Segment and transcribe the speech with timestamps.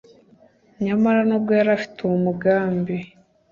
[0.85, 2.95] Nyamara nubwo yari afite uwo mugambi